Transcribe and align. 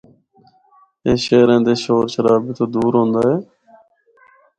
اے 1.03 1.11
شہراں 1.23 1.61
دے 1.65 1.73
شور 1.83 2.05
شرابے 2.13 2.51
تو 2.57 2.65
دور 2.73 2.93
ہوندا 2.99 3.21
اے۔ 3.29 3.35